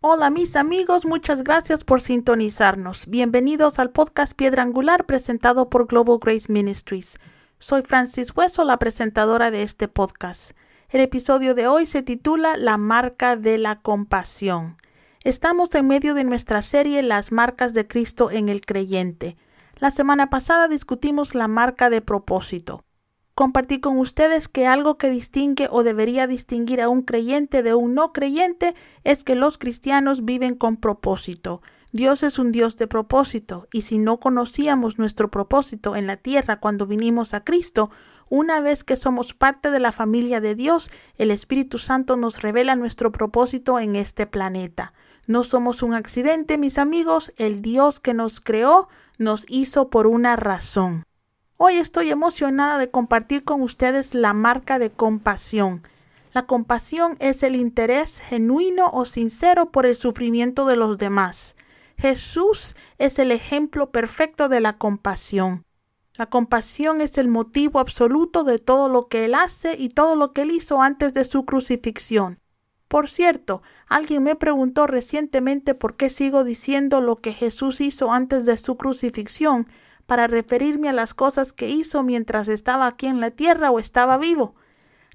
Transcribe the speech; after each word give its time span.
Hola 0.00 0.30
mis 0.30 0.54
amigos, 0.54 1.06
muchas 1.06 1.42
gracias 1.42 1.82
por 1.82 2.00
sintonizarnos. 2.00 3.08
Bienvenidos 3.08 3.80
al 3.80 3.90
podcast 3.90 4.32
Piedra 4.32 4.62
Angular 4.62 5.06
presentado 5.06 5.68
por 5.68 5.88
Global 5.88 6.20
Grace 6.22 6.52
Ministries. 6.52 7.16
Soy 7.58 7.82
Francis 7.82 8.32
Hueso, 8.32 8.62
la 8.62 8.76
presentadora 8.76 9.50
de 9.50 9.64
este 9.64 9.88
podcast. 9.88 10.52
El 10.88 11.00
episodio 11.00 11.56
de 11.56 11.66
hoy 11.66 11.84
se 11.84 12.04
titula 12.04 12.56
La 12.56 12.76
marca 12.76 13.34
de 13.34 13.58
la 13.58 13.80
compasión. 13.80 14.76
Estamos 15.24 15.74
en 15.74 15.88
medio 15.88 16.14
de 16.14 16.22
nuestra 16.22 16.62
serie 16.62 17.02
Las 17.02 17.32
marcas 17.32 17.74
de 17.74 17.88
Cristo 17.88 18.30
en 18.30 18.48
el 18.48 18.60
creyente. 18.60 19.36
La 19.78 19.90
semana 19.90 20.30
pasada 20.30 20.68
discutimos 20.68 21.34
la 21.34 21.48
marca 21.48 21.90
de 21.90 22.02
propósito 22.02 22.84
compartí 23.38 23.78
con 23.78 23.98
ustedes 23.98 24.48
que 24.48 24.66
algo 24.66 24.98
que 24.98 25.10
distingue 25.10 25.68
o 25.70 25.84
debería 25.84 26.26
distinguir 26.26 26.82
a 26.82 26.88
un 26.88 27.02
creyente 27.02 27.62
de 27.62 27.72
un 27.72 27.94
no 27.94 28.12
creyente 28.12 28.74
es 29.04 29.22
que 29.22 29.36
los 29.36 29.58
cristianos 29.58 30.24
viven 30.24 30.56
con 30.56 30.76
propósito. 30.76 31.62
Dios 31.92 32.24
es 32.24 32.40
un 32.40 32.50
Dios 32.50 32.76
de 32.76 32.88
propósito, 32.88 33.68
y 33.72 33.82
si 33.82 33.98
no 33.98 34.18
conocíamos 34.18 34.98
nuestro 34.98 35.30
propósito 35.30 35.94
en 35.94 36.08
la 36.08 36.16
tierra 36.16 36.58
cuando 36.58 36.88
vinimos 36.88 37.32
a 37.32 37.44
Cristo, 37.44 37.92
una 38.28 38.60
vez 38.60 38.82
que 38.82 38.96
somos 38.96 39.34
parte 39.34 39.70
de 39.70 39.78
la 39.78 39.92
familia 39.92 40.40
de 40.40 40.56
Dios, 40.56 40.90
el 41.16 41.30
Espíritu 41.30 41.78
Santo 41.78 42.16
nos 42.16 42.42
revela 42.42 42.74
nuestro 42.74 43.12
propósito 43.12 43.78
en 43.78 43.94
este 43.94 44.26
planeta. 44.26 44.94
No 45.28 45.44
somos 45.44 45.84
un 45.84 45.94
accidente, 45.94 46.58
mis 46.58 46.76
amigos, 46.76 47.32
el 47.36 47.62
Dios 47.62 48.00
que 48.00 48.14
nos 48.14 48.40
creó 48.40 48.88
nos 49.16 49.44
hizo 49.48 49.90
por 49.90 50.08
una 50.08 50.34
razón. 50.34 51.04
Hoy 51.60 51.74
estoy 51.74 52.10
emocionada 52.10 52.78
de 52.78 52.88
compartir 52.88 53.42
con 53.42 53.62
ustedes 53.62 54.14
la 54.14 54.32
marca 54.32 54.78
de 54.78 54.90
compasión. 54.90 55.82
La 56.32 56.46
compasión 56.46 57.16
es 57.18 57.42
el 57.42 57.56
interés 57.56 58.20
genuino 58.20 58.88
o 58.92 59.04
sincero 59.04 59.72
por 59.72 59.84
el 59.84 59.96
sufrimiento 59.96 60.66
de 60.66 60.76
los 60.76 60.98
demás. 60.98 61.56
Jesús 61.96 62.76
es 62.98 63.18
el 63.18 63.32
ejemplo 63.32 63.90
perfecto 63.90 64.48
de 64.48 64.60
la 64.60 64.78
compasión. 64.78 65.64
La 66.14 66.26
compasión 66.26 67.00
es 67.00 67.18
el 67.18 67.26
motivo 67.26 67.80
absoluto 67.80 68.44
de 68.44 68.60
todo 68.60 68.88
lo 68.88 69.08
que 69.08 69.24
Él 69.24 69.34
hace 69.34 69.74
y 69.76 69.88
todo 69.88 70.14
lo 70.14 70.32
que 70.32 70.42
Él 70.42 70.52
hizo 70.52 70.80
antes 70.80 71.12
de 71.12 71.24
su 71.24 71.44
crucifixión. 71.44 72.38
Por 72.86 73.08
cierto, 73.08 73.62
alguien 73.88 74.22
me 74.22 74.36
preguntó 74.36 74.86
recientemente 74.86 75.74
por 75.74 75.96
qué 75.96 76.08
sigo 76.08 76.44
diciendo 76.44 77.00
lo 77.00 77.16
que 77.16 77.32
Jesús 77.32 77.80
hizo 77.80 78.12
antes 78.12 78.46
de 78.46 78.56
su 78.58 78.76
crucifixión, 78.76 79.66
para 80.08 80.26
referirme 80.26 80.88
a 80.88 80.94
las 80.94 81.12
cosas 81.12 81.52
que 81.52 81.68
hizo 81.68 82.02
mientras 82.02 82.48
estaba 82.48 82.86
aquí 82.86 83.08
en 83.08 83.20
la 83.20 83.30
tierra 83.30 83.70
o 83.70 83.78
estaba 83.78 84.16
vivo. 84.16 84.54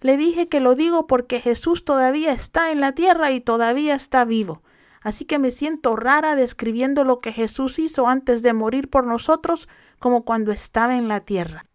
Le 0.02 0.17
dije 0.17 0.47
que 0.49 0.59
lo 0.59 0.75
digo 0.75 1.08
porque 1.08 1.39
Jesús 1.39 1.83
todavía 1.83 2.31
está 2.31 2.72
en 2.72 2.80
la 2.80 2.91
tierra 2.91 3.31
y 3.31 3.41
todavía 3.41 3.95
está 3.95 4.23
vivo. 4.23 4.61
Así 5.02 5.25
que 5.25 5.39
me 5.39 5.49
siento 5.49 5.95
rara 5.95 6.36
describiendo 6.36 7.05
lo 7.05 7.21
que 7.21 7.33
Jesús 7.33 7.80
hizo 7.80 8.08
antes 8.08 8.44
de 8.44 8.53
morir 8.53 8.91
por 8.91 9.08
nosotros 9.08 9.67
como 9.97 10.25
cuando 10.25 10.52
estaba 10.52 10.94
en 10.95 11.08
la 11.08 11.21
tierra. 11.21 11.66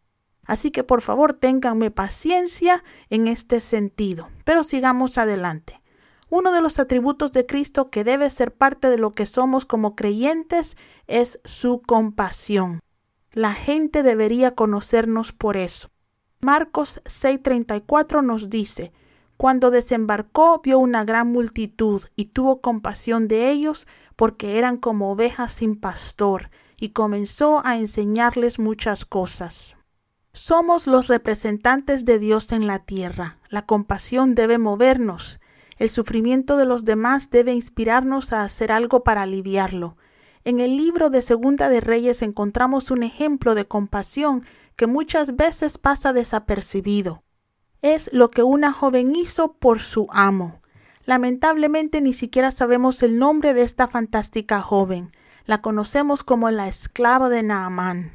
Así 0.45 0.71
que 0.71 0.85
por 0.85 1.03
favor 1.03 1.33
ténganme 1.33 1.91
paciencia 1.91 2.85
en 3.11 3.27
este 3.27 3.61
sentido. 3.61 4.29
Pero 4.45 4.63
sigamos 4.63 5.19
adelante. 5.19 5.83
Uno 6.31 6.53
de 6.53 6.63
los 6.63 6.79
atributos 6.79 7.33
de 7.33 7.47
Cristo 7.47 7.91
que 7.91 8.05
debe 8.05 8.31
ser 8.31 8.55
parte 8.55 8.89
de 8.89 8.99
lo 8.99 9.13
que 9.17 9.27
somos 9.27 9.67
como 9.67 9.97
creyentes 9.97 10.77
es 11.09 11.41
su 11.45 11.83
compasión. 11.83 12.79
La 13.39 13.55
gente 13.55 14.03
debería 14.03 14.57
conocernos 14.57 15.31
por 15.31 15.57
eso. 15.57 15.91
Marcos 16.41 17.01
6:34 17.05 18.21
nos 18.21 18.51
dice, 18.51 18.91
Cuando 19.37 19.71
desembarcó 19.71 20.61
vio 20.61 20.81
una 20.81 21.05
gran 21.05 21.31
multitud 21.31 22.03
y 22.17 22.25
tuvo 22.25 22.61
compasión 22.61 23.29
de 23.29 23.49
ellos 23.49 23.87
porque 24.17 24.59
eran 24.59 24.77
como 24.77 25.13
ovejas 25.13 25.53
sin 25.53 25.77
pastor, 25.77 26.51
y 26.81 26.89
comenzó 26.89 27.65
a 27.65 27.77
enseñarles 27.77 28.59
muchas 28.59 29.05
cosas. 29.05 29.77
Somos 30.33 30.89
los 30.89 31.07
representantes 31.07 32.05
de 32.05 32.19
Dios 32.19 32.51
en 32.51 32.67
la 32.67 32.81
tierra. 32.81 33.39
La 33.51 33.67
compasión 33.67 34.35
debe 34.35 34.59
movernos. 34.59 35.39
El 35.77 35.91
sufrimiento 35.91 36.57
de 36.57 36.65
los 36.65 36.85
demás 36.85 37.31
debe 37.31 37.53
inspirarnos 37.53 38.33
a 38.33 38.43
hacer 38.43 38.73
algo 38.73 39.05
para 39.05 39.23
aliviarlo. 39.23 39.97
En 40.49 40.61
el 40.61 40.79
libro 40.79 41.11
de 41.11 41.21
Segunda 41.21 41.69
de 41.69 41.83
Reyes 41.83 42.23
encontramos 42.23 42.91
un 42.91 43.03
ejemplo 43.03 43.55
de 43.55 43.67
compasión 43.67 44.47
que 44.77 44.87
muchas 44.87 45.37
veces 45.37 45.77
pasa 45.77 46.15
desapercibido. 46.15 47.23
Es 47.83 48.09
lo 48.15 48.31
que 48.31 48.43
una 48.43 48.73
joven 48.73 49.15
hizo 49.15 49.53
por 49.53 49.79
su 49.79 50.07
amo. 50.11 50.63
Lamentablemente 51.05 52.01
ni 52.01 52.15
siquiera 52.15 52.51
sabemos 52.51 53.03
el 53.03 53.19
nombre 53.19 53.53
de 53.53 53.61
esta 53.61 53.89
fantástica 53.89 54.63
joven. 54.63 55.11
La 55.45 55.61
conocemos 55.61 56.25
como 56.25 56.51
la 56.51 56.67
esclava 56.67 57.29
de 57.29 57.43
Naamán. 57.43 58.13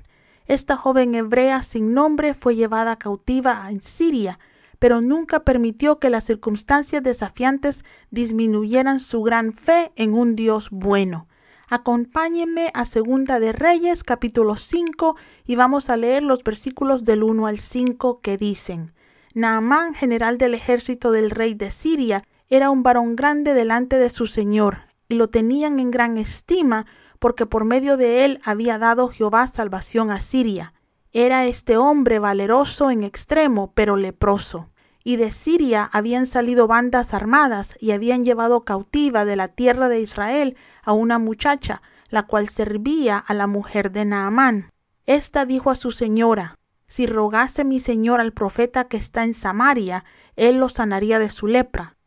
Esta 0.48 0.76
joven 0.76 1.14
hebrea 1.14 1.62
sin 1.62 1.94
nombre 1.94 2.34
fue 2.34 2.56
llevada 2.56 2.96
cautiva 2.96 3.68
en 3.70 3.80
Siria, 3.80 4.40
pero 4.80 5.02
nunca 5.02 5.44
permitió 5.44 6.00
que 6.00 6.10
las 6.10 6.24
circunstancias 6.24 7.04
desafiantes 7.04 7.86
disminuyeran 8.10 9.00
su 9.00 9.22
gran 9.22 9.54
fe 9.54 9.92
en 9.96 10.16
un 10.16 10.36
Dios 10.36 10.72
bueno. 10.72 11.28
Acompáñenme 11.76 12.70
a 12.76 12.86
Segunda 12.86 13.40
de 13.40 13.52
Reyes 13.52 14.04
capítulo 14.04 14.58
5 14.58 15.18
y 15.44 15.56
vamos 15.56 15.90
a 15.90 15.98
leer 15.98 16.22
los 16.22 16.44
versículos 16.44 17.04
del 17.04 17.24
1 17.24 17.48
al 17.48 17.58
5 17.58 18.22
que 18.22 18.38
dicen 18.38 18.94
Naamán, 19.34 19.96
general 19.96 20.38
del 20.38 20.54
ejército 20.54 21.10
del 21.10 21.32
rey 21.32 21.56
de 21.56 21.72
Siria, 21.72 22.22
era 22.48 22.70
un 22.70 22.84
varón 22.84 23.16
grande 23.16 23.56
delante 23.56 23.98
de 23.98 24.12
su 24.12 24.28
señor, 24.28 24.82
y 25.10 25.16
lo 25.16 25.32
tenían 25.32 25.80
en 25.80 25.90
gran 25.90 26.20
estima, 26.20 26.86
porque 27.18 27.48
por 27.48 27.66
medio 27.66 27.98
de 27.98 28.24
él 28.24 28.40
había 28.46 28.78
dado 28.78 29.08
Jehová 29.08 29.48
salvación 29.48 30.12
a 30.12 30.22
Siria. 30.22 30.76
Era 31.12 31.48
este 31.48 31.78
hombre 31.78 32.20
valeroso 32.20 32.92
en 32.92 33.04
extremo, 33.04 33.72
pero 33.74 33.96
leproso 33.96 34.70
y 35.04 35.18
de 35.18 35.32
Siria 35.32 35.90
habían 35.92 36.26
salido 36.26 36.68
bandas 36.68 37.14
armadas 37.14 37.76
y 37.80 37.92
habían 37.92 38.24
llevado 38.24 38.64
cautiva 38.64 39.26
de 39.26 39.36
la 39.36 39.50
tierra 39.50 39.90
de 39.90 40.00
Israel 40.00 40.56
a 40.84 40.94
una 40.94 41.20
muchacha, 41.20 41.82
la 42.10 42.24
cual 42.24 42.48
servía 42.48 43.18
a 43.18 43.34
la 43.34 43.48
mujer 43.48 43.92
de 43.92 44.06
Naamán. 44.06 44.72
Esta 45.06 45.46
dijo 45.46 45.70
a 45.72 45.76
su 45.76 45.92
señora 45.92 46.58
Si 46.88 47.06
rogase 47.06 47.66
mi 47.66 47.80
señor 47.80 48.22
al 48.22 48.32
profeta 48.32 48.86
que 48.86 48.98
está 48.98 49.24
en 49.24 49.34
Samaria, 49.34 50.06
él 50.36 50.60
lo 50.60 50.70
sanaría 50.70 51.20
de 51.20 51.30
su 51.30 51.48
lepra. 51.48 51.98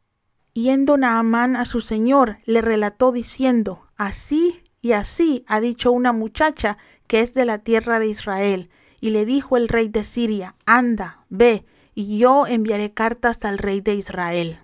Yendo 0.54 0.96
Naamán 0.96 1.54
a 1.56 1.66
su 1.66 1.80
señor, 1.80 2.38
le 2.46 2.62
relató 2.62 3.12
diciendo 3.12 3.86
Así 3.96 4.62
y 4.80 4.92
así 4.92 5.44
ha 5.48 5.60
dicho 5.60 5.92
una 5.92 6.12
muchacha 6.12 6.78
que 7.06 7.20
es 7.20 7.34
de 7.34 7.44
la 7.44 7.58
tierra 7.58 7.98
de 7.98 8.06
Israel. 8.06 8.70
Y 9.00 9.10
le 9.10 9.26
dijo 9.26 9.58
el 9.58 9.68
rey 9.68 9.88
de 9.88 10.04
Siria 10.04 10.54
Anda, 10.64 11.24
ve, 11.28 11.66
y 11.98 12.18
yo 12.18 12.46
enviaré 12.46 12.92
cartas 12.92 13.46
al 13.46 13.56
rey 13.56 13.80
de 13.80 13.94
Israel. 13.94 14.60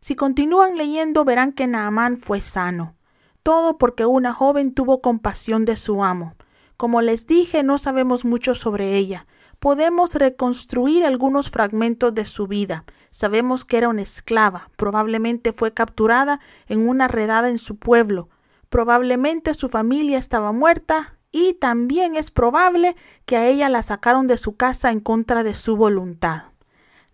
Si 0.00 0.14
continúan 0.14 0.78
leyendo 0.78 1.24
verán 1.24 1.52
que 1.52 1.66
Naamán 1.66 2.18
fue 2.18 2.40
sano, 2.40 2.94
todo 3.42 3.78
porque 3.78 4.06
una 4.06 4.32
joven 4.32 4.72
tuvo 4.72 5.02
compasión 5.02 5.64
de 5.64 5.76
su 5.76 6.04
amo. 6.04 6.36
Como 6.76 7.02
les 7.02 7.26
dije, 7.26 7.64
no 7.64 7.78
sabemos 7.78 8.24
mucho 8.24 8.54
sobre 8.54 8.94
ella. 8.94 9.26
Podemos 9.58 10.14
reconstruir 10.14 11.04
algunos 11.04 11.50
fragmentos 11.50 12.14
de 12.14 12.24
su 12.24 12.46
vida. 12.46 12.84
Sabemos 13.10 13.64
que 13.64 13.78
era 13.78 13.88
una 13.88 14.02
esclava, 14.02 14.70
probablemente 14.76 15.52
fue 15.52 15.74
capturada 15.74 16.38
en 16.68 16.88
una 16.88 17.08
redada 17.08 17.48
en 17.48 17.58
su 17.58 17.76
pueblo, 17.76 18.28
probablemente 18.68 19.52
su 19.54 19.68
familia 19.68 20.18
estaba 20.18 20.52
muerta 20.52 21.18
y 21.32 21.54
también 21.54 22.14
es 22.14 22.30
probable 22.30 22.94
que 23.26 23.36
a 23.36 23.48
ella 23.48 23.68
la 23.68 23.82
sacaron 23.82 24.28
de 24.28 24.38
su 24.38 24.56
casa 24.56 24.92
en 24.92 25.00
contra 25.00 25.42
de 25.42 25.54
su 25.54 25.76
voluntad. 25.76 26.52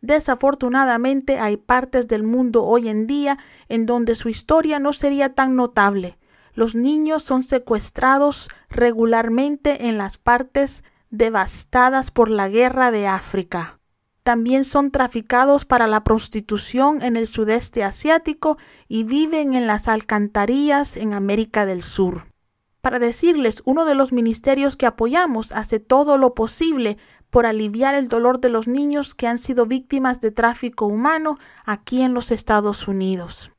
Desafortunadamente 0.05 1.39
hay 1.39 1.57
partes 1.57 2.09
del 2.09 2.25
mundo 2.25 2.63
hoy 2.63 2.91
en 2.91 3.07
día 3.07 3.39
en 3.71 3.87
donde 3.87 4.15
su 4.15 4.29
historia 4.29 4.79
no 4.79 4.93
sería 4.93 5.33
tan 5.33 5.57
notable. 5.57 6.19
Los 6.53 6.75
niños 6.75 7.23
son 7.23 7.43
secuestrados 7.43 8.51
regularmente 8.69 9.89
en 9.89 9.97
las 9.97 10.19
partes 10.19 10.85
devastadas 11.09 12.11
por 12.11 12.29
la 12.29 12.51
guerra 12.51 12.91
de 12.91 13.07
África. 13.07 13.81
También 14.23 14.65
son 14.65 14.91
traficados 14.91 15.65
para 15.65 15.87
la 15.87 16.05
prostitución 16.05 17.01
en 17.01 17.17
el 17.17 17.27
sudeste 17.27 17.83
asiático 17.83 18.59
y 18.89 19.05
viven 19.05 19.55
en 19.55 19.67
las 19.67 19.89
alcantarillas 19.89 20.99
en 20.99 21.15
América 21.15 21.65
del 21.65 21.83
Sur. 21.83 22.27
Para 22.85 22.99
decirles, 22.99 23.63
uno 23.65 23.87
de 23.87 23.95
los 23.95 24.13
ministerios 24.13 24.77
que 24.77 24.85
apoyamos 24.85 25.53
hace 25.53 25.81
todo 25.81 26.19
lo 26.19 26.35
posible 26.35 26.99
por 27.31 27.47
aliviar 27.47 27.95
el 27.95 28.09
dolor 28.09 28.41
de 28.43 28.51
los 28.51 28.69
niños 28.69 29.15
que 29.15 29.27
han 29.27 29.39
sido 29.39 29.65
víctimas 29.65 30.21
de 30.21 30.31
tráfico 30.31 30.85
humano 30.85 31.39
aquí 31.65 32.03
en 32.03 32.13
los 32.13 32.31
Estados 32.31 32.87
Unidos. 32.87 33.53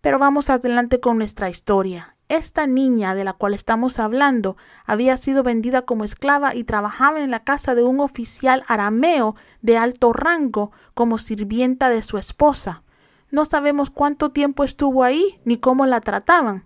Pero 0.00 0.18
vamos 0.18 0.48
adelante 0.48 0.98
con 0.98 1.18
nuestra 1.18 1.50
historia. 1.50 2.16
Esta 2.30 2.66
niña 2.66 3.14
de 3.14 3.24
la 3.24 3.34
cual 3.34 3.52
estamos 3.52 3.98
hablando 3.98 4.56
había 4.86 5.18
sido 5.18 5.42
vendida 5.42 5.82
como 5.82 6.04
esclava 6.04 6.54
y 6.54 6.64
trabajaba 6.64 7.20
en 7.20 7.30
la 7.30 7.44
casa 7.44 7.74
de 7.74 7.82
un 7.82 8.00
oficial 8.00 8.64
arameo 8.66 9.36
de 9.60 9.76
alto 9.76 10.14
rango 10.14 10.72
como 10.94 11.18
sirvienta 11.18 11.90
de 11.90 12.00
su 12.00 12.16
esposa. 12.16 12.82
No 13.30 13.44
sabemos 13.44 13.90
cuánto 13.90 14.30
tiempo 14.30 14.64
estuvo 14.64 15.04
ahí 15.04 15.38
ni 15.44 15.58
cómo 15.58 15.84
la 15.84 16.00
trataban. 16.00 16.64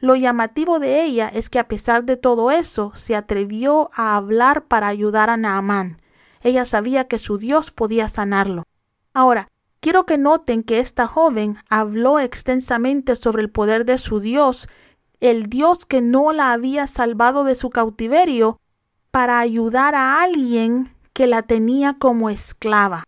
Lo 0.00 0.14
llamativo 0.14 0.78
de 0.78 1.02
ella 1.02 1.28
es 1.28 1.50
que 1.50 1.58
a 1.58 1.66
pesar 1.66 2.04
de 2.04 2.16
todo 2.16 2.50
eso, 2.50 2.92
se 2.94 3.16
atrevió 3.16 3.90
a 3.94 4.16
hablar 4.16 4.64
para 4.64 4.86
ayudar 4.86 5.28
a 5.28 5.36
Naamán. 5.36 6.00
Ella 6.40 6.64
sabía 6.64 7.08
que 7.08 7.18
su 7.18 7.38
Dios 7.38 7.72
podía 7.72 8.08
sanarlo. 8.08 8.62
Ahora, 9.12 9.48
quiero 9.80 10.06
que 10.06 10.16
noten 10.16 10.62
que 10.62 10.78
esta 10.78 11.08
joven 11.08 11.58
habló 11.68 12.20
extensamente 12.20 13.16
sobre 13.16 13.42
el 13.42 13.50
poder 13.50 13.84
de 13.84 13.98
su 13.98 14.20
Dios, 14.20 14.68
el 15.18 15.46
Dios 15.46 15.84
que 15.84 16.00
no 16.00 16.32
la 16.32 16.52
había 16.52 16.86
salvado 16.86 17.42
de 17.42 17.56
su 17.56 17.70
cautiverio, 17.70 18.60
para 19.10 19.40
ayudar 19.40 19.96
a 19.96 20.22
alguien 20.22 20.94
que 21.12 21.26
la 21.26 21.42
tenía 21.42 21.94
como 21.98 22.30
esclava. 22.30 23.02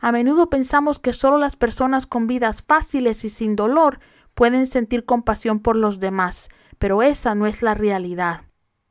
A 0.00 0.10
menudo 0.10 0.50
pensamos 0.50 0.98
que 0.98 1.12
solo 1.12 1.38
las 1.38 1.54
personas 1.54 2.08
con 2.08 2.26
vidas 2.26 2.64
fáciles 2.64 3.24
y 3.24 3.28
sin 3.28 3.54
dolor 3.54 4.00
pueden 4.34 4.66
sentir 4.66 5.04
compasión 5.04 5.60
por 5.60 5.76
los 5.76 6.00
demás, 6.00 6.48
pero 6.78 7.02
esa 7.02 7.34
no 7.34 7.46
es 7.46 7.62
la 7.62 7.74
realidad. 7.74 8.42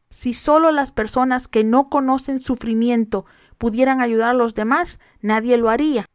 Si 0.09 0.33
solo 0.33 0.71
las 0.71 0.91
personas 0.91 1.47
que 1.47 1.63
no 1.63 1.89
conocen 1.89 2.39
sufrimiento 2.39 3.25
pudieran 3.57 4.01
ayudar 4.01 4.31
a 4.31 4.35
los 4.35 4.53
demás, 4.53 4.99
nadie 5.21 5.57
lo 5.57 5.69
haría. 5.69 6.05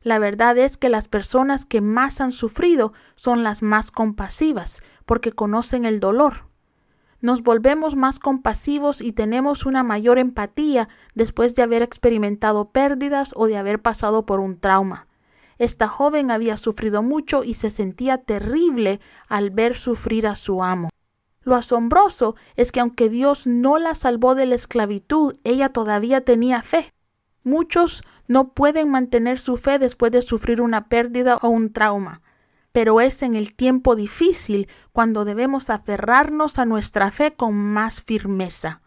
La 0.00 0.18
verdad 0.18 0.58
es 0.58 0.76
que 0.76 0.88
las 0.88 1.08
personas 1.08 1.64
que 1.64 1.80
más 1.80 2.20
han 2.20 2.32
sufrido 2.32 2.92
son 3.14 3.42
las 3.42 3.62
más 3.62 3.90
compasivas, 3.90 4.82
porque 5.06 5.32
conocen 5.32 5.84
el 5.84 6.00
dolor 6.00 6.44
nos 7.24 7.42
volvemos 7.42 7.96
más 7.96 8.18
compasivos 8.18 9.00
y 9.00 9.12
tenemos 9.12 9.64
una 9.64 9.82
mayor 9.82 10.18
empatía 10.18 10.90
después 11.14 11.54
de 11.54 11.62
haber 11.62 11.80
experimentado 11.80 12.68
pérdidas 12.68 13.32
o 13.34 13.46
de 13.46 13.56
haber 13.56 13.80
pasado 13.80 14.26
por 14.26 14.40
un 14.40 14.60
trauma. 14.60 15.06
Esta 15.58 15.88
joven 15.88 16.30
había 16.30 16.56
sufrido 16.56 17.02
mucho 17.02 17.44
y 17.44 17.54
se 17.54 17.70
sentía 17.70 18.18
terrible 18.18 19.00
al 19.28 19.50
ver 19.50 19.76
sufrir 19.76 20.26
a 20.26 20.34
su 20.34 20.62
amo. 20.62 20.90
Lo 21.42 21.54
asombroso 21.54 22.36
es 22.56 22.72
que 22.72 22.80
aunque 22.80 23.08
Dios 23.08 23.46
no 23.46 23.78
la 23.78 23.94
salvó 23.94 24.34
de 24.34 24.46
la 24.46 24.54
esclavitud, 24.54 25.36
ella 25.44 25.68
todavía 25.68 26.22
tenía 26.22 26.62
fe. 26.62 26.92
Muchos 27.42 28.02
no 28.26 28.54
pueden 28.54 28.90
mantener 28.90 29.38
su 29.38 29.56
fe 29.56 29.78
después 29.78 30.10
de 30.12 30.22
sufrir 30.22 30.60
una 30.60 30.88
pérdida 30.88 31.36
o 31.42 31.48
un 31.48 31.72
trauma 31.72 32.22
pero 32.74 33.00
es 33.00 33.22
en 33.22 33.36
el 33.36 33.54
tiempo 33.54 33.94
difícil 33.94 34.68
cuando 34.90 35.24
debemos 35.24 35.70
aferrarnos 35.70 36.58
a 36.58 36.64
nuestra 36.64 37.12
fe 37.12 37.32
con 37.32 37.54
más 37.54 38.02
firmeza. 38.02 38.80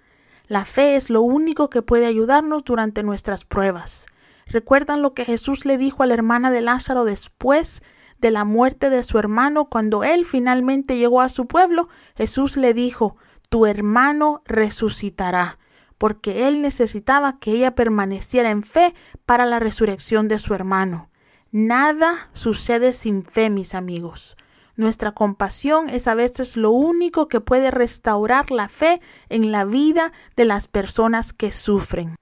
La 0.49 0.65
fe 0.65 0.97
es 0.97 1.09
lo 1.09 1.21
único 1.21 1.69
que 1.69 1.81
puede 1.81 2.05
ayudarnos 2.05 2.65
durante 2.65 3.01
nuestras 3.01 3.45
pruebas. 3.45 4.05
¿Recuerdan 4.49 5.01
lo 5.01 5.13
que 5.13 5.25
Jesús 5.25 5.65
le 5.65 5.77
dijo 5.77 6.03
a 6.03 6.07
la 6.07 6.13
hermana 6.13 6.51
de 6.51 6.61
Lázaro 6.61 7.03
después 7.03 7.83
de 8.19 8.31
la 8.31 8.45
muerte 8.45 8.89
de 8.89 9.03
su 9.03 9.19
hermano 9.19 9.69
cuando 9.69 10.03
él 10.03 10.25
finalmente 10.25 10.97
llegó 10.97 11.21
a 11.21 11.29
su 11.29 11.47
pueblo? 11.47 11.89
Jesús 12.15 12.55
le 12.55 12.73
dijo, 12.73 13.17
tu 13.49 13.65
hermano 13.65 14.41
resucitará, 14.45 15.59
porque 15.97 16.47
él 16.47 16.61
necesitaba 16.61 17.39
que 17.39 17.51
ella 17.51 17.75
permaneciera 17.75 18.49
en 18.49 18.63
fe 18.63 18.93
para 19.25 19.45
la 19.45 19.59
resurrección 19.59 20.27
de 20.27 20.39
su 20.39 20.53
hermano. 20.53 21.09
Nada 21.51 22.29
sucede 22.33 22.93
sin 22.93 23.23
fe, 23.23 23.49
mis 23.49 23.73
amigos. 23.73 24.37
Nuestra 24.75 25.13
compasión 25.13 25.89
es 25.89 26.07
a 26.07 26.13
veces 26.13 26.55
lo 26.55 26.71
único 26.71 27.27
que 27.27 27.41
puede 27.41 27.71
restaurar 27.71 28.51
la 28.51 28.69
fe 28.69 29.01
en 29.27 29.51
la 29.51 29.65
vida 29.65 30.13
de 30.35 30.45
las 30.45 30.67
personas 30.67 31.33
que 31.33 31.51
sufren. 31.51 32.15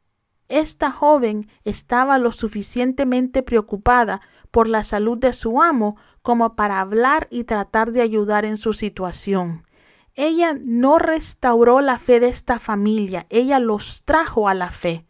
Esta 0.48 0.92
joven 0.92 1.50
estaba 1.64 2.20
lo 2.20 2.32
suficientemente 2.32 3.42
preocupada 3.42 4.22
por 4.52 4.68
la 4.68 4.84
salud 4.84 5.18
de 5.18 5.34
su 5.34 5.62
amo 5.62 5.98
como 6.22 6.56
para 6.56 6.80
hablar 6.80 7.28
y 7.32 7.46
tratar 7.46 7.92
de 7.92 8.02
ayudar 8.02 8.46
en 8.46 8.58
su 8.58 8.74
situación. 8.74 9.66
Ella 10.14 10.56
no 10.60 10.98
restauró 10.98 11.82
la 11.82 11.98
fe 11.98 12.20
de 12.20 12.28
esta 12.28 12.60
familia, 12.60 13.26
ella 13.30 13.60
los 13.60 14.04
trajo 14.06 14.48
a 14.48 14.54
la 14.54 14.72
fe. 14.72 15.06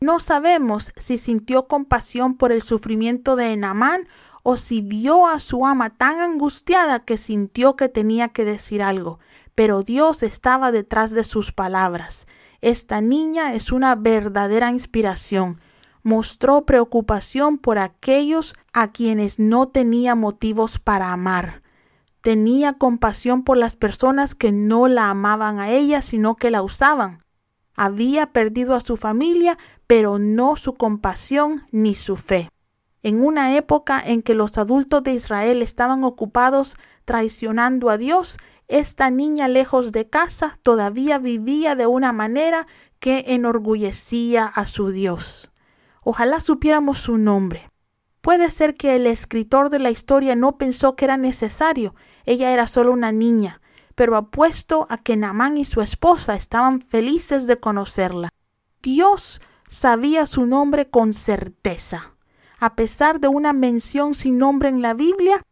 No 0.00 0.18
sabemos 0.18 0.92
si 0.96 1.18
sintió 1.18 1.68
compasión 1.68 2.34
por 2.36 2.52
el 2.52 2.62
sufrimiento 2.62 3.36
de 3.36 3.52
Enamán 3.52 4.08
o 4.42 4.56
si 4.56 4.80
vio 4.80 5.26
a 5.26 5.38
su 5.38 5.66
ama 5.66 5.90
tan 5.90 6.20
angustiada 6.20 7.04
que 7.04 7.18
sintió 7.18 7.76
que 7.76 7.90
tenía 7.90 8.28
que 8.28 8.46
decir 8.46 8.82
algo, 8.82 9.18
pero 9.54 9.82
Dios 9.82 10.22
estaba 10.22 10.72
detrás 10.72 11.10
de 11.10 11.22
sus 11.22 11.52
palabras. 11.52 12.26
Esta 12.62 13.00
niña 13.00 13.54
es 13.54 13.72
una 13.72 13.94
verdadera 13.94 14.70
inspiración. 14.70 15.60
Mostró 16.02 16.66
preocupación 16.66 17.58
por 17.58 17.78
aquellos 17.78 18.54
a 18.72 18.92
quienes 18.92 19.38
no 19.38 19.68
tenía 19.68 20.14
motivos 20.14 20.78
para 20.78 21.12
amar. 21.12 21.62
Tenía 22.20 22.74
compasión 22.74 23.44
por 23.44 23.56
las 23.56 23.76
personas 23.76 24.34
que 24.34 24.52
no 24.52 24.88
la 24.88 25.08
amaban 25.08 25.58
a 25.58 25.70
ella, 25.70 26.02
sino 26.02 26.36
que 26.36 26.50
la 26.50 26.62
usaban. 26.62 27.22
Había 27.74 28.26
perdido 28.32 28.74
a 28.74 28.80
su 28.80 28.98
familia, 28.98 29.56
pero 29.86 30.18
no 30.18 30.56
su 30.56 30.74
compasión 30.74 31.66
ni 31.70 31.94
su 31.94 32.16
fe. 32.16 32.50
En 33.02 33.24
una 33.24 33.56
época 33.56 34.02
en 34.04 34.20
que 34.20 34.34
los 34.34 34.58
adultos 34.58 35.02
de 35.02 35.14
Israel 35.14 35.62
estaban 35.62 36.04
ocupados 36.04 36.76
traicionando 37.06 37.88
a 37.88 37.96
Dios, 37.96 38.36
esta 38.70 39.10
niña 39.10 39.48
lejos 39.48 39.90
de 39.92 40.08
casa 40.08 40.56
todavía 40.62 41.18
vivía 41.18 41.74
de 41.74 41.86
una 41.86 42.12
manera 42.12 42.66
que 43.00 43.24
enorgullecía 43.28 44.46
a 44.46 44.64
su 44.64 44.90
Dios. 44.90 45.50
Ojalá 46.02 46.40
supiéramos 46.40 46.98
su 46.98 47.18
nombre. 47.18 47.68
Puede 48.20 48.50
ser 48.50 48.74
que 48.74 48.96
el 48.96 49.06
escritor 49.06 49.70
de 49.70 49.80
la 49.80 49.90
historia 49.90 50.36
no 50.36 50.56
pensó 50.56 50.94
que 50.94 51.06
era 51.06 51.16
necesario, 51.16 51.94
ella 52.24 52.52
era 52.52 52.66
solo 52.68 52.92
una 52.92 53.12
niña, 53.12 53.60
pero 53.94 54.16
apuesto 54.16 54.86
a 54.88 54.98
que 54.98 55.16
Namán 55.16 55.58
y 55.58 55.64
su 55.64 55.80
esposa 55.82 56.36
estaban 56.36 56.80
felices 56.80 57.46
de 57.46 57.58
conocerla. 57.58 58.28
Dios 58.82 59.40
sabía 59.68 60.26
su 60.26 60.46
nombre 60.46 60.88
con 60.88 61.12
certeza. 61.12 62.14
A 62.60 62.76
pesar 62.76 63.20
de 63.20 63.28
una 63.28 63.52
mención 63.52 64.14
sin 64.14 64.38
nombre 64.38 64.68
en 64.68 64.80
la 64.80 64.94
Biblia, 64.94 65.42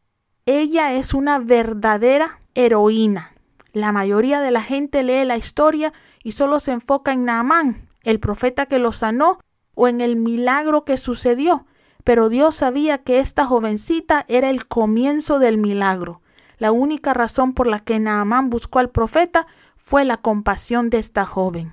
ella 0.47 0.93
es 0.93 1.15
una 1.15 1.39
verdadera 1.39 2.39
heroína. 2.59 3.33
La 3.73 3.93
mayoría 3.93 4.41
de 4.41 4.51
la 4.51 4.63
gente 4.63 5.03
lee 5.03 5.25
la 5.25 5.37
historia 5.37 5.93
y 6.23 6.33
solo 6.33 6.59
se 6.61 6.73
enfoca 6.73 7.13
en 7.13 7.25
Naamán, 7.25 7.89
el 8.03 8.19
profeta 8.19 8.67
que 8.67 8.79
lo 8.79 8.93
sanó, 8.93 9.39
o 9.75 9.87
en 9.87 10.01
el 10.01 10.17
milagro 10.17 10.85
que 10.85 10.97
sucedió, 10.97 11.67
pero 12.03 12.29
Dios 12.29 12.57
sabía 12.57 12.99
que 12.99 13.21
esta 13.21 13.45
jovencita 13.45 14.25
era 14.27 14.51
el 14.51 14.67
comienzo 14.67 15.39
del 15.39 15.57
milagro. 15.59 16.21
La 16.57 16.73
única 16.73 17.15
razón 17.15 17.55
por 17.55 17.69
la 17.69 17.79
que 17.79 18.01
Naamán 18.01 18.51
buscó 18.51 18.81
al 18.81 18.91
profeta 18.91 19.47
fue 19.77 20.05
la 20.05 20.17
compasión 20.17 20.91
de 20.91 20.99
esta 20.99 21.25
joven. 21.25 21.73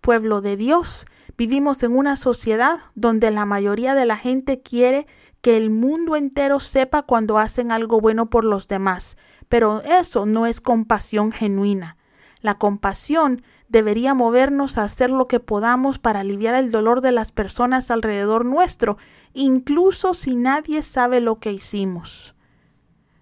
Pueblo 0.00 0.40
de 0.40 0.56
Dios, 0.56 1.06
Vivimos 1.38 1.82
en 1.82 1.94
una 1.94 2.16
sociedad 2.16 2.78
donde 2.94 3.30
la 3.30 3.44
mayoría 3.44 3.94
de 3.94 4.06
la 4.06 4.16
gente 4.16 4.62
quiere 4.62 5.06
que 5.42 5.58
el 5.58 5.68
mundo 5.68 6.16
entero 6.16 6.60
sepa 6.60 7.02
cuando 7.02 7.36
hacen 7.36 7.70
algo 7.70 8.00
bueno 8.00 8.30
por 8.30 8.46
los 8.46 8.68
demás, 8.68 9.18
pero 9.48 9.82
eso 9.82 10.26
no 10.26 10.46
es 10.46 10.60
compasión 10.60 11.32
genuina. 11.32 11.96
La 12.40 12.58
compasión 12.58 13.42
debería 13.68 14.14
movernos 14.14 14.78
a 14.78 14.84
hacer 14.84 15.10
lo 15.10 15.26
que 15.28 15.40
podamos 15.40 15.98
para 15.98 16.20
aliviar 16.20 16.54
el 16.54 16.70
dolor 16.70 17.00
de 17.00 17.12
las 17.12 17.32
personas 17.32 17.90
alrededor 17.90 18.44
nuestro, 18.44 18.98
incluso 19.32 20.14
si 20.14 20.36
nadie 20.36 20.82
sabe 20.82 21.20
lo 21.20 21.38
que 21.38 21.52
hicimos. 21.52 22.34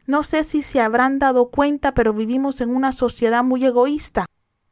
No 0.06 0.22
sé 0.22 0.44
si 0.44 0.62
se 0.62 0.80
habrán 0.80 1.18
dado 1.18 1.48
cuenta, 1.48 1.94
pero 1.94 2.12
vivimos 2.12 2.60
en 2.60 2.74
una 2.74 2.92
sociedad 2.92 3.42
muy 3.42 3.64
egoísta. 3.64 4.26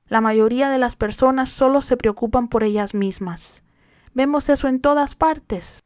La 0.07 0.21
mayoría 0.21 0.69
de 0.69 0.79
las 0.79 0.97
personas 0.97 1.49
solo 1.49 1.81
se 1.81 1.97
preocupan 1.97 2.49
por 2.49 2.65
ellas 2.65 2.93
mismas. 2.93 3.63
Vemos 4.13 4.51
eso 4.51 4.69
en 4.69 4.81
todas 4.81 5.15
partes. 5.15 5.83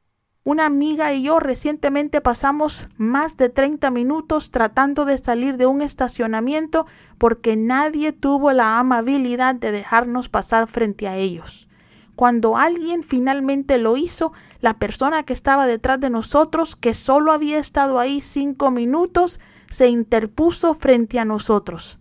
Una 0.46 0.64
amiga 0.64 1.12
y 1.12 1.24
yo 1.24 1.40
recientemente 1.40 2.20
pasamos 2.20 2.88
más 2.96 3.36
de 3.36 3.48
30 3.48 3.90
minutos 3.90 4.52
tratando 4.52 5.04
de 5.04 5.18
salir 5.18 5.56
de 5.56 5.66
un 5.66 5.82
estacionamiento 5.82 6.86
porque 7.18 7.56
nadie 7.56 8.12
tuvo 8.12 8.52
la 8.52 8.78
amabilidad 8.78 9.56
de 9.56 9.72
dejarnos 9.72 10.28
pasar 10.28 10.68
frente 10.68 11.08
a 11.08 11.16
ellos. 11.16 11.66
Cuando 12.14 12.56
alguien 12.56 13.02
finalmente 13.02 13.76
lo 13.78 13.96
hizo, 13.96 14.32
la 14.60 14.78
persona 14.78 15.24
que 15.24 15.32
estaba 15.32 15.66
detrás 15.66 15.98
de 15.98 16.10
nosotros, 16.10 16.76
que 16.76 16.94
solo 16.94 17.32
había 17.32 17.58
estado 17.58 17.98
ahí 17.98 18.20
cinco 18.20 18.70
minutos, 18.70 19.40
se 19.68 19.88
interpuso 19.88 20.74
frente 20.74 21.18
a 21.18 21.24
nosotros 21.24 21.98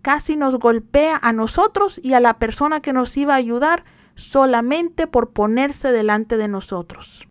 casi 0.00 0.34
nos 0.36 0.58
golpea 0.58 1.18
a 1.20 1.34
nosotros 1.34 2.00
y 2.02 2.14
a 2.14 2.20
la 2.20 2.38
persona 2.38 2.80
que 2.80 2.94
nos 2.94 3.18
iba 3.18 3.34
a 3.34 3.36
ayudar 3.36 3.84
solamente 4.14 5.06
por 5.06 5.30
ponerse 5.32 5.92
delante 5.92 6.38
de 6.38 6.48
nosotros. 6.48 7.29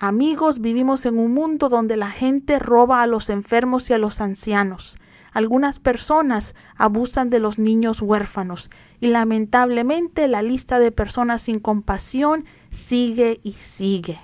Amigos, 0.00 0.60
vivimos 0.60 1.06
en 1.06 1.18
un 1.18 1.34
mundo 1.34 1.68
donde 1.68 1.96
la 1.96 2.12
gente 2.12 2.60
roba 2.60 3.02
a 3.02 3.08
los 3.08 3.28
enfermos 3.30 3.90
y 3.90 3.94
a 3.94 3.98
los 3.98 4.20
ancianos. 4.20 4.96
Algunas 5.32 5.80
personas 5.80 6.54
abusan 6.76 7.30
de 7.30 7.40
los 7.40 7.58
niños 7.58 8.00
huérfanos 8.00 8.70
y 9.00 9.08
lamentablemente 9.08 10.28
la 10.28 10.40
lista 10.40 10.78
de 10.78 10.92
personas 10.92 11.42
sin 11.42 11.58
compasión 11.58 12.44
sigue 12.70 13.40
y 13.42 13.54
sigue. 13.54 14.20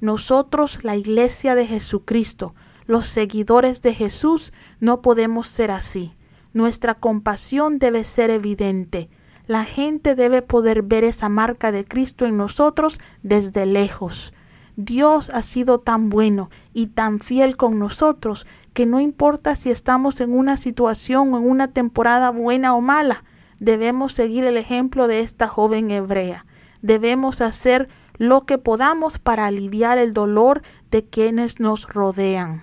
Nosotros, 0.00 0.82
la 0.82 0.96
Iglesia 0.96 1.54
de 1.54 1.66
Jesucristo, 1.68 2.56
Los 2.84 3.06
seguidores 3.06 3.82
de 3.82 3.94
Jesús 3.94 4.52
no 4.80 5.00
podemos 5.00 5.46
ser 5.46 5.70
así. 5.70 6.16
Nuestra 6.52 6.94
compasión 6.94 7.78
debe 7.78 8.02
ser 8.02 8.30
evidente. 8.30 9.10
La 9.46 9.64
gente 9.64 10.16
debe 10.16 10.42
poder 10.42 10.82
ver 10.82 11.04
esa 11.04 11.28
marca 11.28 11.70
de 11.70 11.84
Cristo 11.84 12.26
en 12.26 12.36
nosotros 12.36 12.98
desde 13.22 13.64
lejos. 13.64 14.32
Dios 14.80 15.28
ha 15.34 15.42
sido 15.42 15.80
tan 15.80 16.08
bueno 16.08 16.50
y 16.72 16.86
tan 16.86 17.18
fiel 17.18 17.56
con 17.56 17.80
nosotros 17.80 18.46
que 18.74 18.86
no 18.86 19.00
importa 19.00 19.56
si 19.56 19.72
estamos 19.72 20.20
en 20.20 20.32
una 20.32 20.56
situación 20.56 21.34
o 21.34 21.38
en 21.38 21.50
una 21.50 21.72
temporada 21.72 22.30
buena 22.30 22.76
o 22.76 22.80
mala, 22.80 23.24
debemos 23.58 24.12
seguir 24.12 24.44
el 24.44 24.56
ejemplo 24.56 25.08
de 25.08 25.18
esta 25.18 25.48
joven 25.48 25.90
hebrea. 25.90 26.46
Debemos 26.80 27.40
hacer 27.40 27.88
lo 28.18 28.46
que 28.46 28.56
podamos 28.56 29.18
para 29.18 29.46
aliviar 29.46 29.98
el 29.98 30.12
dolor 30.12 30.62
de 30.92 31.04
quienes 31.04 31.58
nos 31.58 31.88
rodean. 31.88 32.62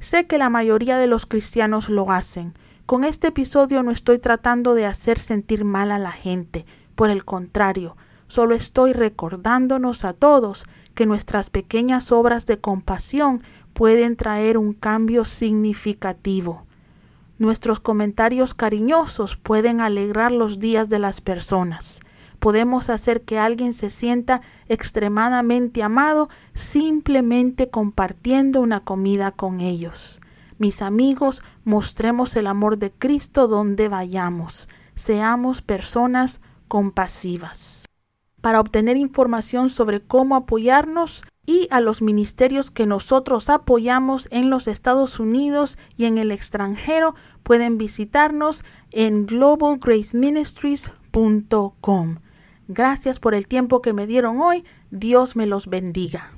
Sé 0.00 0.26
que 0.26 0.38
la 0.38 0.50
mayoría 0.50 0.98
de 0.98 1.06
los 1.06 1.26
cristianos 1.26 1.88
lo 1.88 2.10
hacen. 2.10 2.54
Con 2.86 3.04
este 3.04 3.28
episodio 3.28 3.84
no 3.84 3.92
estoy 3.92 4.18
tratando 4.18 4.74
de 4.74 4.86
hacer 4.86 5.16
sentir 5.16 5.64
mal 5.64 5.92
a 5.92 6.00
la 6.00 6.10
gente. 6.10 6.66
Por 6.96 7.10
el 7.10 7.24
contrario, 7.24 7.96
solo 8.26 8.56
estoy 8.56 8.94
recordándonos 8.94 10.04
a 10.04 10.12
todos 10.12 10.64
que 10.92 11.06
nuestras 11.06 11.50
pequeñas 11.50 12.12
obras 12.12 12.46
de 12.46 12.58
compasión 12.58 13.42
pueden 13.72 14.16
traer 14.16 14.58
un 14.58 14.72
cambio 14.72 15.24
significativo. 15.24 16.66
Nuestros 17.38 17.80
comentarios 17.80 18.54
cariñosos 18.54 19.36
pueden 19.36 19.80
alegrar 19.80 20.32
los 20.32 20.58
días 20.58 20.88
de 20.88 20.98
las 20.98 21.20
personas. 21.20 22.00
Podemos 22.38 22.90
hacer 22.90 23.22
que 23.22 23.38
alguien 23.38 23.72
se 23.72 23.90
sienta 23.90 24.42
extremadamente 24.68 25.82
amado 25.82 26.28
simplemente 26.54 27.70
compartiendo 27.70 28.60
una 28.60 28.80
comida 28.80 29.30
con 29.30 29.60
ellos. 29.60 30.20
Mis 30.58 30.82
amigos, 30.82 31.42
mostremos 31.64 32.36
el 32.36 32.46
amor 32.46 32.78
de 32.78 32.92
Cristo 32.92 33.48
donde 33.48 33.88
vayamos. 33.88 34.68
Seamos 34.94 35.62
personas 35.62 36.40
compasivas. 36.68 37.84
Para 38.42 38.60
obtener 38.60 38.98
información 38.98 39.70
sobre 39.70 40.02
cómo 40.02 40.36
apoyarnos, 40.36 41.24
y 41.46 41.68
a 41.70 41.80
los 41.80 42.02
ministerios 42.02 42.70
que 42.70 42.84
nosotros 42.86 43.48
apoyamos 43.50 44.28
en 44.30 44.48
los 44.50 44.68
Estados 44.68 45.18
Unidos 45.18 45.76
y 45.96 46.04
en 46.04 46.18
el 46.18 46.30
extranjero 46.30 47.16
pueden 47.42 47.78
visitarnos 47.78 48.64
en 48.90 49.26
globalgraceministries.com. 49.26 52.18
Gracias 52.68 53.18
por 53.18 53.34
el 53.34 53.48
tiempo 53.48 53.82
que 53.82 53.92
me 53.92 54.06
dieron 54.06 54.40
hoy. 54.40 54.64
Dios 54.90 55.34
me 55.34 55.46
los 55.46 55.66
bendiga. 55.66 56.30